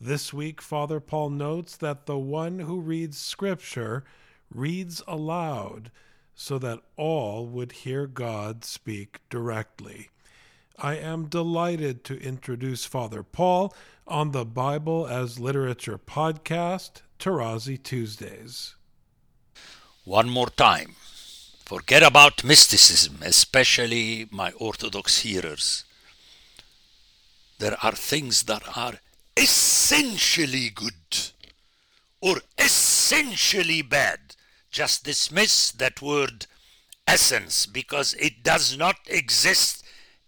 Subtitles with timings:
[0.00, 4.04] This week, Father Paul notes that the one who reads Scripture
[4.54, 5.90] reads aloud
[6.34, 10.10] so that all would hear God speak directly.
[10.78, 13.74] I am delighted to introduce Father Paul
[14.06, 18.74] on the Bible as Literature podcast, Tarazi Tuesdays.
[20.04, 20.96] One more time.
[21.64, 25.84] Forget about mysticism, especially my Orthodox hearers.
[27.58, 28.98] There are things that are
[29.36, 30.94] essentially good
[32.20, 34.18] or essentially bad.
[34.70, 36.46] Just dismiss that word
[37.06, 39.84] essence because it does not exist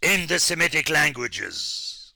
[0.00, 2.12] in the Semitic languages.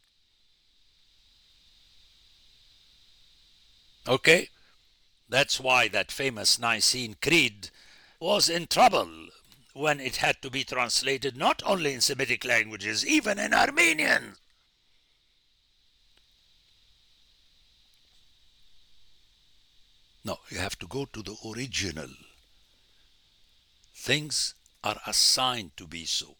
[4.08, 4.48] Okay?
[5.28, 7.70] That's why that famous Nicene Creed
[8.20, 9.10] was in trouble
[9.74, 14.36] when it had to be translated not only in Semitic languages, even in Armenian.
[20.26, 22.08] No, you have to go to the original.
[23.94, 26.34] Things are assigned to be so.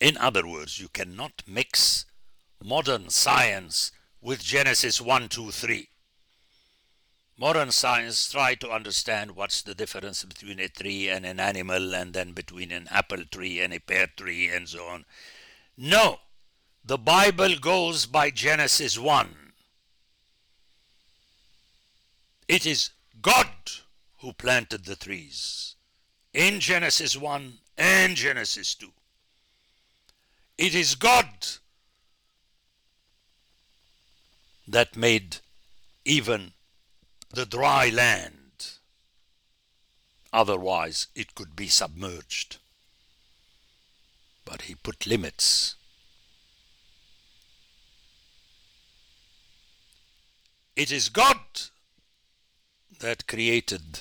[0.00, 2.06] In other words, you cannot mix
[2.64, 5.88] modern science with Genesis 1, 2, 3.
[7.38, 12.14] Modern science try to understand what's the difference between a tree and an animal and
[12.14, 15.04] then between an apple tree and a pear tree and so on.
[15.76, 16.20] No,
[16.82, 19.45] the Bible goes by Genesis 1.
[22.48, 23.48] It is God
[24.18, 25.74] who planted the trees
[26.32, 28.88] in Genesis 1 and Genesis 2.
[30.58, 31.26] It is God
[34.68, 35.38] that made
[36.04, 36.52] even
[37.32, 38.42] the dry land.
[40.32, 42.58] Otherwise, it could be submerged.
[44.44, 45.74] But he put limits.
[50.76, 51.38] It is God
[53.00, 54.00] that created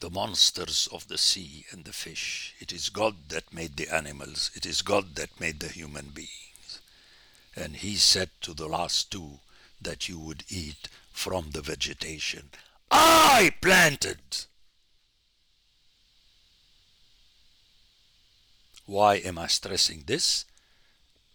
[0.00, 2.54] the monsters of the sea and the fish.
[2.58, 4.50] It is God that made the animals.
[4.54, 6.80] It is God that made the human beings.
[7.54, 9.40] And he said to the last two
[9.80, 12.50] that you would eat from the vegetation
[12.90, 14.18] I planted.
[18.84, 20.44] Why am I stressing this?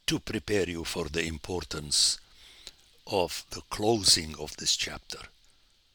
[0.07, 2.19] To prepare you for the importance
[3.11, 5.19] of the closing of this chapter.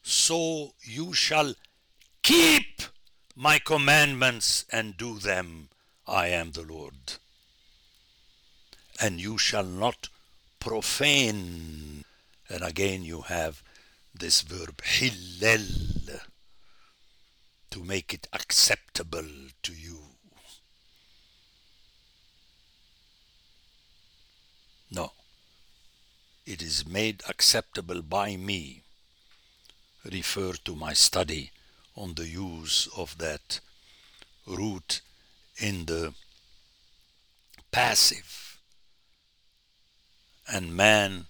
[0.02, 1.54] So you shall
[2.22, 2.82] keep
[3.34, 5.68] my commandments and do them.
[6.06, 7.14] I am the Lord.
[9.00, 10.08] And you shall not
[10.60, 12.04] profane.
[12.48, 13.62] And again you have
[14.14, 15.66] this verb hillel
[17.70, 19.28] to make it acceptable
[19.62, 19.98] to you.
[24.90, 25.10] No
[26.46, 28.82] it is made acceptable by me.
[30.04, 31.50] Refer to my study
[31.96, 33.58] on the use of that
[34.46, 35.00] root
[35.58, 36.14] in the
[37.72, 38.60] passive.
[40.48, 41.26] And man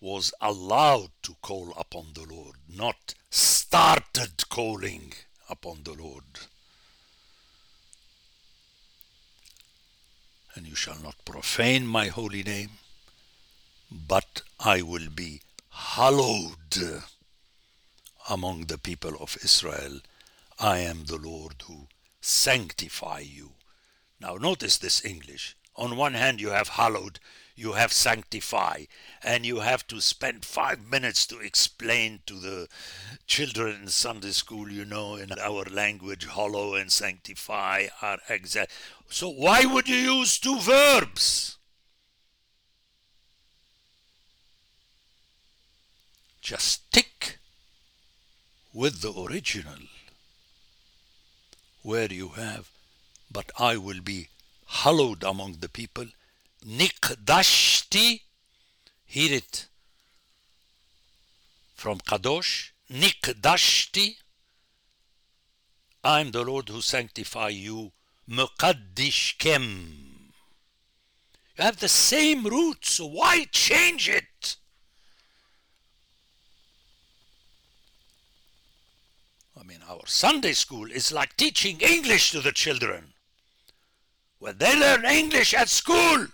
[0.00, 5.12] was allowed to call upon the Lord, not started calling
[5.50, 6.24] upon the Lord.
[10.54, 12.70] And you shall not profane my holy name
[13.90, 17.02] but I will be hallowed
[18.28, 20.00] among the people of Israel.
[20.58, 21.88] I am the Lord who
[22.20, 23.52] sanctify you.
[24.20, 25.56] Now notice this English.
[25.76, 27.20] On one hand you have hallowed,
[27.54, 28.84] you have sanctify,
[29.22, 32.68] and you have to spend five minutes to explain to the
[33.26, 38.72] children in Sunday school, you know, in our language, hollow and sanctify are exact.
[39.08, 41.56] So why would you use two verbs?
[46.46, 47.38] Just stick
[48.72, 49.82] with the original.
[51.82, 52.70] Where you have
[53.30, 54.28] but I will be
[54.66, 56.06] hallowed among the people.
[56.64, 58.20] Nikdashti
[59.04, 59.66] hear it
[61.74, 62.70] from kadosh.
[62.92, 64.14] Nikdashti
[66.04, 67.90] I'm the Lord who sanctify you.
[68.30, 69.64] Muqaddishkem.
[71.58, 74.56] You have the same root, so why change it?
[79.48, 83.14] I mean, our Sunday school is like teaching English to the children.
[84.38, 86.26] When they learn English at school,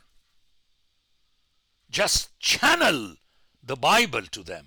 [1.90, 3.14] just channel
[3.62, 4.67] the Bible to them.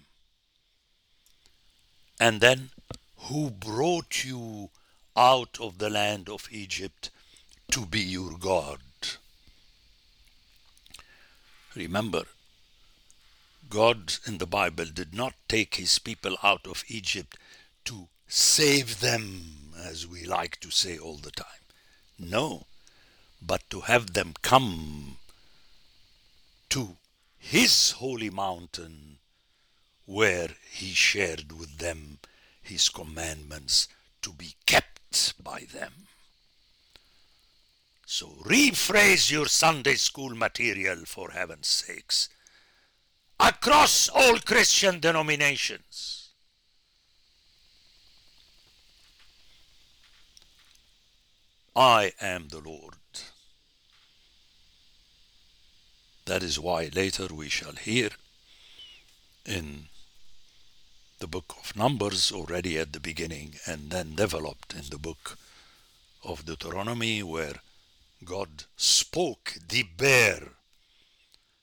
[2.20, 2.70] And then,
[3.18, 4.70] who brought you
[5.16, 7.10] out of the land of Egypt
[7.72, 8.80] to be your God?
[11.76, 12.24] Remember,
[13.70, 17.38] God in the Bible did not take his people out of Egypt
[17.84, 21.48] to save them, as we like to say all the time.
[22.18, 22.66] No,
[23.42, 25.18] but to have them come
[26.70, 26.98] to
[27.38, 29.18] his holy mountain
[30.06, 32.20] where he shared with them
[32.62, 33.88] his commandments
[34.22, 35.94] to be kept by them.
[38.06, 42.30] So rephrase your Sunday school material for heaven's sakes
[43.40, 46.15] across all Christian denominations.
[51.76, 52.96] I am the Lord.
[56.26, 58.12] That is why later we shall hear
[59.46, 59.88] in
[61.20, 65.38] the book of Numbers already at the beginning and then developed in the book
[66.24, 67.56] of Deuteronomy where
[68.24, 70.54] God spoke the bear,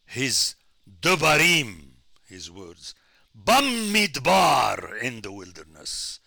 [0.05, 0.55] his
[1.00, 1.93] Devarim,
[2.29, 2.94] his words,
[3.35, 6.20] Bamidbar in the wilderness.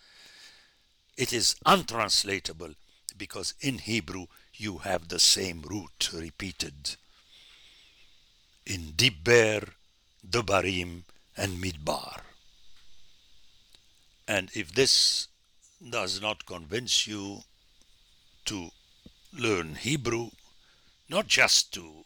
[1.16, 2.74] It is untranslatable
[3.16, 6.96] because in Hebrew you have the same root repeated
[8.64, 9.68] in Dibber,
[10.28, 11.02] Devarim,
[11.36, 12.20] and Midbar.
[14.26, 15.28] And if this
[15.90, 17.42] does not convince you
[18.46, 18.70] to
[19.32, 20.30] learn Hebrew,
[21.08, 22.04] not just to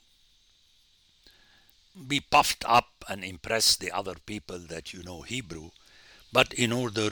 [2.07, 5.71] be puffed up and impress the other people that you know Hebrew,
[6.33, 7.11] but in order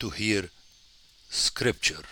[0.00, 0.50] to hear
[1.28, 2.04] Scripture.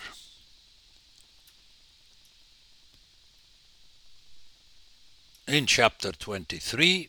[5.48, 7.08] In chapter 23,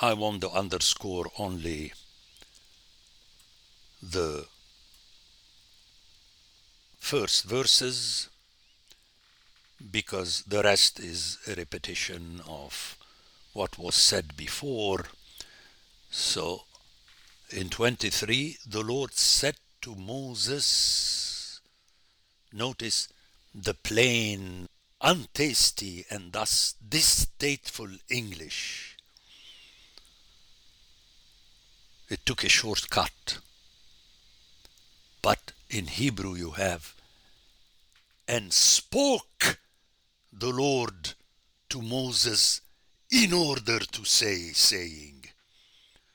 [0.00, 1.92] I want to underscore only
[4.00, 4.46] the
[7.00, 8.28] first verses
[9.90, 12.96] because the rest is a repetition of
[13.52, 15.06] what was said before.
[16.12, 16.66] So
[17.50, 21.60] in 23, the Lord said to Moses,
[22.52, 23.08] notice
[23.52, 24.68] the plain
[25.02, 28.96] untasty and thus distasteful English.
[32.08, 33.38] It took a short cut.
[35.22, 36.94] But in Hebrew you have,
[38.26, 39.58] and spoke
[40.32, 41.14] the Lord
[41.70, 42.60] to Moses
[43.10, 45.26] in order to say, saying.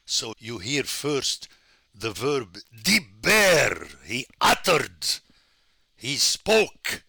[0.05, 1.47] So you hear first
[1.93, 5.05] the verb diber, he uttered,
[5.95, 7.03] he spoke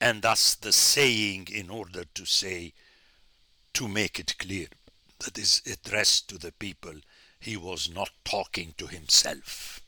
[0.00, 2.72] and thus the saying in order to say,
[3.72, 4.68] to make it clear
[5.18, 6.94] that is addressed to the people,
[7.38, 9.80] he was not talking to himself.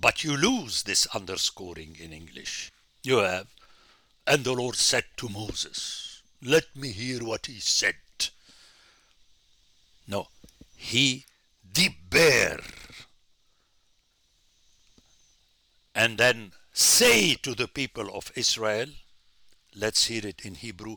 [0.00, 2.72] But you lose this underscoring in English.
[3.02, 3.48] You have,
[4.26, 7.96] and the Lord said to Moses, Let me hear what he said.
[10.08, 10.28] No,
[10.74, 11.24] he
[11.70, 12.62] diber.
[15.94, 18.88] And then say to the people of Israel,
[19.76, 20.96] let's hear it in Hebrew,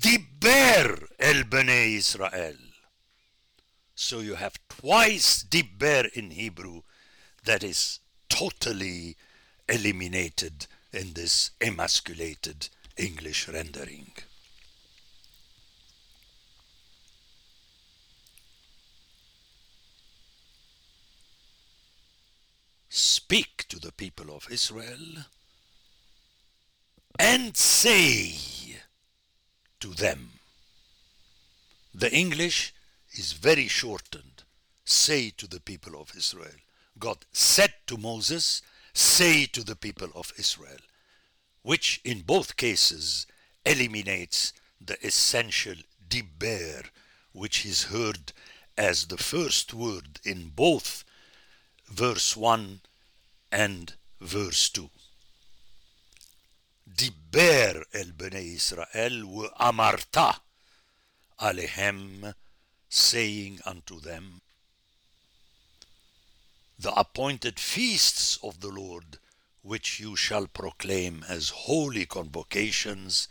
[0.00, 2.56] Diber el Bnei Israel.
[3.96, 6.82] So you have twice Diber in Hebrew
[7.44, 9.16] that is totally
[9.68, 14.12] eliminated in this emasculated English rendering.
[22.88, 25.24] Speak to the people of Israel
[27.18, 28.34] and say
[29.80, 30.30] to them.
[31.94, 32.74] The English
[33.12, 34.42] is very shortened.
[34.84, 36.60] Say to the people of Israel.
[36.98, 38.62] God said to Moses,
[38.92, 40.78] say to the people of Israel,
[41.62, 43.26] which in both cases
[43.64, 45.74] eliminates the essential
[46.08, 46.86] diber,
[47.32, 48.32] which is heard
[48.78, 51.04] as the first word in both
[51.87, 52.79] verse 1
[53.51, 54.89] and verse 2.
[56.87, 60.17] דיבר אל בני ישראל ואמרת
[61.37, 62.23] עליהם,
[62.89, 64.41] saying unto them,
[66.77, 69.19] The appointed feasts of the Lord,
[69.61, 73.27] which you shall proclaim as holy convocations,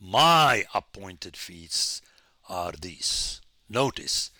[0.00, 2.02] My appointed feasts
[2.48, 3.40] are these.
[3.68, 4.30] Notice,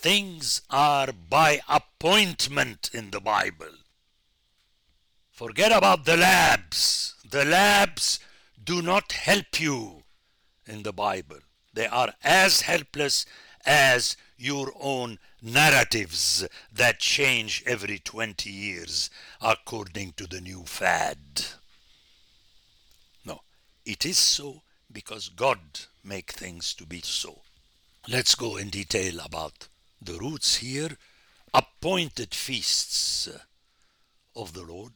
[0.00, 3.74] things are by appointment in the Bible.
[5.30, 7.14] Forget about the labs.
[7.28, 8.18] The labs
[8.64, 10.04] do not help you
[10.66, 11.40] in the Bible.
[11.74, 13.26] They are as helpless
[13.66, 19.10] as your own narratives that change every 20 years
[19.42, 21.18] according to the new fad.
[23.26, 23.42] No,
[23.84, 25.60] it is so because God
[26.02, 27.42] make things to be so.
[28.08, 29.68] Let's go in detail about
[30.00, 30.96] the roots here.
[31.52, 33.28] Appointed feasts
[34.36, 34.92] of the Lord.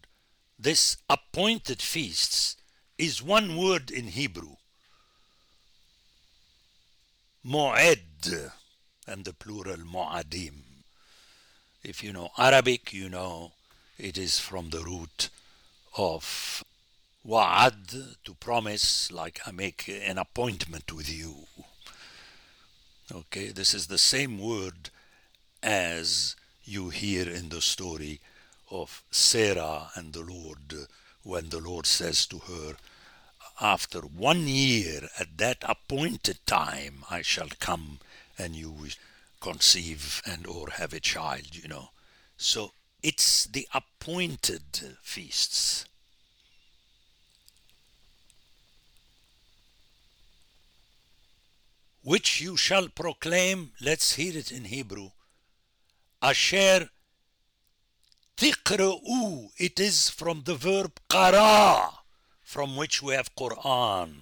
[0.59, 2.57] This appointed feasts
[2.97, 4.57] is one word in Hebrew.
[7.45, 8.53] Mu'ed
[9.07, 10.63] and the plural mu'adim.
[11.83, 13.53] If you know Arabic, you know
[13.99, 15.29] it is from the root
[15.99, 16.65] of
[17.25, 21.47] wa'ad, to promise, like I make an appointment with you.
[23.13, 24.91] Okay, this is the same word
[25.65, 28.21] as you hear in the story
[28.71, 30.75] of Sarah and the Lord
[31.23, 32.77] when the Lord says to her,
[33.61, 37.99] After one year at that appointed time I shall come
[38.39, 38.91] and you will
[39.41, 41.89] conceive and or have a child, you know.
[42.37, 45.87] So it's the appointed feasts.
[52.03, 55.13] Which you shall proclaim, let's hear it in Hebrew,
[56.25, 56.89] Asher
[58.39, 59.51] tikra'u.
[59.59, 61.93] It is from the verb qara,
[62.43, 64.15] from which we have Quran.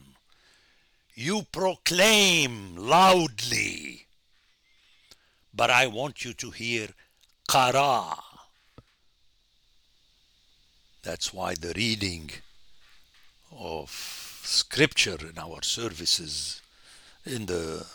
[1.15, 4.09] You proclaim loudly.
[5.55, 6.89] But I want you to hear
[7.49, 8.19] qara.
[11.05, 12.31] That's why the reading
[13.53, 13.91] of
[14.43, 16.63] scripture in our services
[17.25, 17.87] in the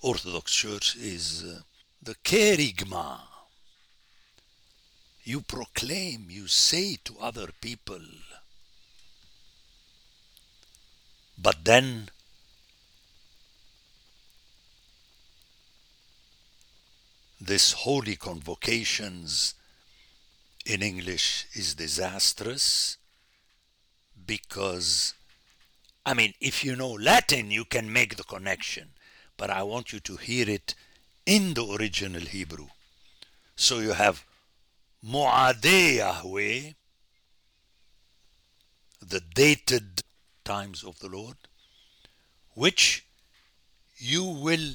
[0.00, 1.60] Orthodox Church is uh,
[2.02, 3.29] the kerygma
[5.30, 8.02] you proclaim, you say to other people.
[11.38, 12.08] But then
[17.40, 19.54] this holy convocations
[20.66, 22.96] in English is disastrous
[24.26, 25.14] because
[26.04, 28.90] I mean if you know Latin you can make the connection
[29.38, 30.74] but I want you to hear it
[31.24, 32.68] in the original Hebrew
[33.56, 34.24] so you have
[35.02, 36.72] Yahweh,
[39.00, 40.02] the dated
[40.44, 41.36] times of the Lord,
[42.54, 43.06] which
[43.96, 44.74] you will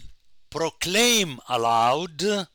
[0.50, 2.48] proclaim aloud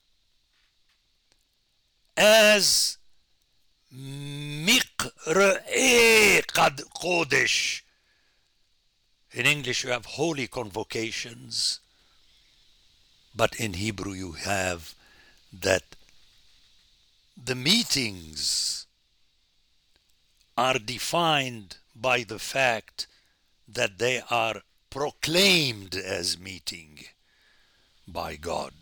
[2.17, 2.99] as
[3.95, 4.83] Miqre'e
[6.47, 7.83] Qad Kodesh.
[9.33, 11.81] In English you have holy convocations,
[13.35, 14.95] but in Hebrew you have
[15.53, 15.97] that
[17.43, 18.87] the meetings
[20.59, 23.07] are defined by the fact
[23.67, 26.99] that they are proclaimed as meeting
[28.07, 28.75] by God.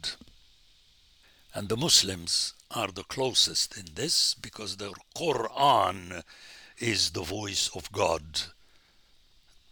[1.54, 6.22] And the Muslims are the closest in this because the Quran
[6.78, 8.42] is the voice of God.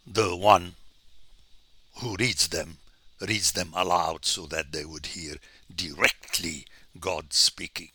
[0.06, 0.74] The one
[1.96, 2.78] who reads them
[3.20, 5.36] reads them aloud so that they would hear
[5.74, 6.66] directly
[7.00, 7.90] God speaking.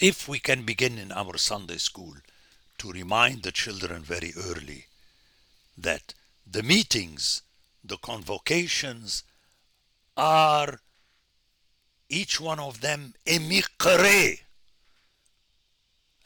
[0.00, 2.16] If we can begin in our Sunday school
[2.78, 4.86] to remind the children very early
[5.78, 6.12] that
[6.46, 7.40] the meetings,
[7.82, 9.22] the convocations
[10.14, 10.80] are
[12.10, 14.40] each one of them a mikre.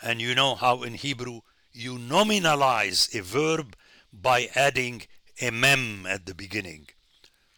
[0.03, 3.77] And you know how in Hebrew you nominalize a verb
[4.13, 5.03] by adding
[5.41, 6.89] a mem at the beginning,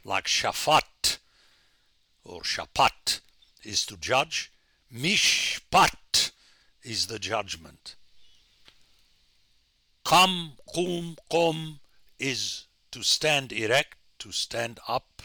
[0.04, 1.16] like shafat
[2.23, 3.21] or shapat
[3.64, 4.52] is to judge,
[4.95, 6.33] Mishpat
[6.83, 7.97] is the judgment.
[10.05, 11.79] Qam, kum, qom
[12.19, 15.23] is to stand erect, to stand up,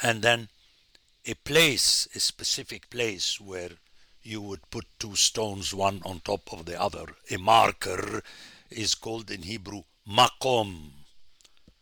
[0.00, 0.48] and then
[1.26, 3.70] a place, a specific place where
[4.22, 7.06] you would put two stones one on top of the other.
[7.32, 8.22] A marker
[8.70, 10.90] is called in Hebrew makom.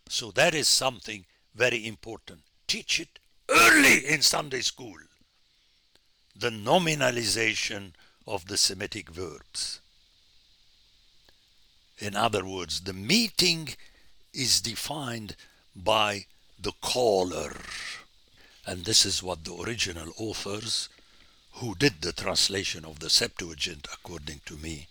[0.09, 2.41] So that is something very important.
[2.67, 3.19] Teach it
[3.51, 4.97] early in Sunday school
[6.39, 7.93] the nominalization
[8.27, 9.81] of the Semitic verbs.
[11.99, 13.71] In other words, the meeting
[14.35, 15.35] is defined
[15.75, 16.27] by
[16.61, 17.57] the caller.
[18.67, 20.89] And this is what the original authors,
[21.55, 24.89] who did the translation of the Septuagint, according to me,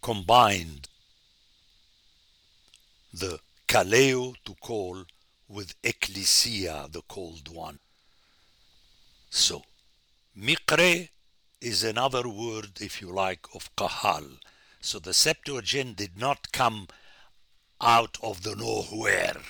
[0.00, 0.88] combined
[3.12, 3.38] the
[3.68, 5.04] kaleo to call
[5.48, 7.78] with ecclesia, the called one.
[9.28, 9.62] So,
[10.38, 11.08] mikre
[11.60, 14.24] is another word, if you like, of kahal.
[14.80, 16.88] So the Septuagint did not come
[17.80, 19.40] out of the nowhere.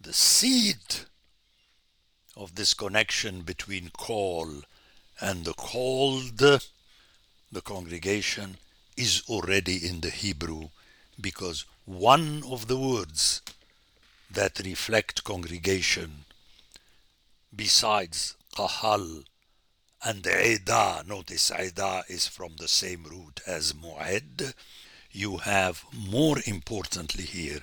[0.00, 1.06] The seed
[2.36, 4.62] of this connection between call
[5.20, 6.62] and the called, the
[7.62, 8.56] congregation,
[8.96, 10.68] is already in the Hebrew
[11.20, 13.42] because one of the words
[14.30, 16.24] that reflect congregation
[17.54, 19.06] besides kahal
[20.10, 24.54] and ida notice ida is from the same root as mu'ed
[25.22, 25.84] you have
[26.16, 27.62] more importantly here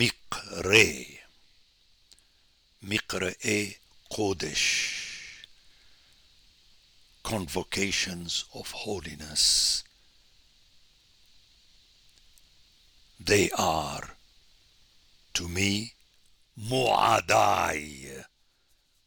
[0.00, 1.18] mikre
[2.90, 3.32] mikre
[4.12, 5.46] kodesh.
[7.22, 9.84] Convocations of holiness.
[13.18, 14.16] They are
[15.34, 15.94] to me
[16.58, 18.24] mu'adai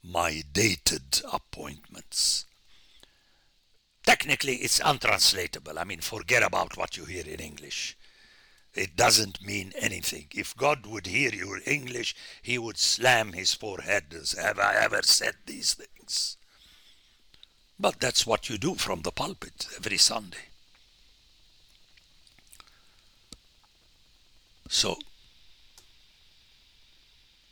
[0.05, 2.45] my dated appointments.
[4.05, 5.79] Technically, it's untranslatable.
[5.79, 7.97] I mean, forget about what you hear in English.
[8.75, 10.27] It doesn't mean anything.
[10.35, 14.13] If God would hear your English, he would slam his forehead.
[14.13, 16.37] as Have I ever said these things?
[17.79, 20.49] But that's what you do from the pulpit every Sunday.
[24.69, 24.97] So,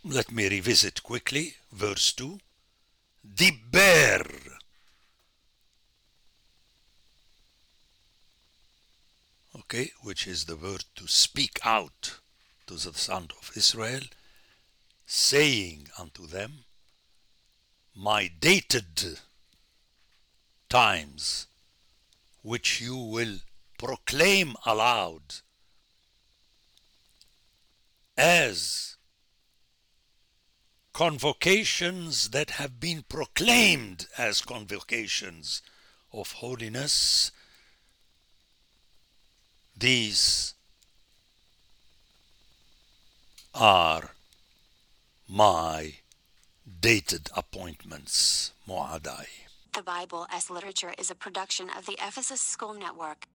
[0.04, 2.40] let me revisit quickly verse 2.
[3.36, 4.58] Diber.
[9.56, 12.20] Okay, which is the word to speak out
[12.68, 14.02] to the son of Israel,
[15.06, 16.66] saying unto them,
[17.96, 19.20] My dated
[20.68, 21.48] times
[22.42, 23.38] which you will
[23.78, 25.22] proclaim aloud
[28.18, 28.93] as
[30.94, 35.62] convocations that have been proclaimed as convocations
[36.14, 37.32] of holiness,
[39.76, 40.54] these
[43.56, 44.12] are
[45.28, 45.96] my
[46.80, 49.26] dated appointments, Mu'adai.
[49.74, 53.26] The Bible as Literature is a production of the Ephesus School Network.